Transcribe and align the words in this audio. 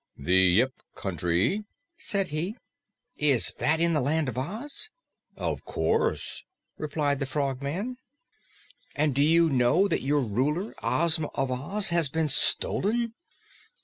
"The 0.17 0.33
Yip 0.33 0.81
Country," 0.95 1.63
said 1.95 2.29
he. 2.29 2.55
"Is 3.17 3.53
that 3.59 3.79
in 3.79 3.93
the 3.93 4.01
Land 4.01 4.29
of 4.29 4.35
Oz?" 4.35 4.89
"Of 5.37 5.63
course," 5.63 6.43
replied 6.75 7.19
the 7.19 7.27
Frogman. 7.27 7.97
"And 8.95 9.13
do 9.13 9.21
you 9.21 9.47
know 9.51 9.87
that 9.87 10.01
your 10.01 10.21
Ruler, 10.21 10.73
Ozma 10.81 11.27
of 11.35 11.51
Oz, 11.51 11.89
has 11.89 12.09
been 12.09 12.29
stolen?" 12.29 13.13